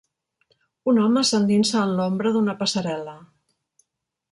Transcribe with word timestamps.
Un 0.93 1.01
home 1.01 1.23
s'endinsa 1.31 1.83
en 1.89 1.93
l'ombra 1.99 2.33
d'una 2.39 2.57
passarel·la. 2.65 3.17